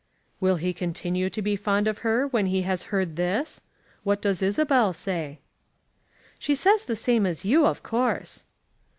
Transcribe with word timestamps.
"Will 0.39 0.55
he 0.55 0.73
continue 0.73 1.29
to 1.29 1.43
be 1.43 1.55
fond 1.55 1.87
of 1.87 1.99
her 1.99 2.25
when 2.27 2.47
he 2.47 2.63
has 2.63 2.85
heard 2.89 3.17
this? 3.17 3.61
What 4.01 4.19
does 4.19 4.41
Isabel 4.41 4.93
say?" 4.93 5.37
"She 6.39 6.55
says 6.55 6.85
the 6.85 6.95
same 6.95 7.27
as 7.27 7.45
you, 7.45 7.67
of 7.67 7.83
course." 7.83 8.45